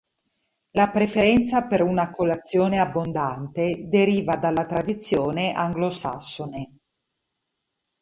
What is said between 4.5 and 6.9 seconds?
tradizione anglosassone.